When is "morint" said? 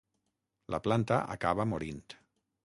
1.75-2.03